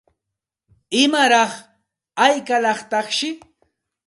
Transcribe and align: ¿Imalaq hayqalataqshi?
¿Imalaq 1.01 1.51
hayqalataqshi? 2.21 3.29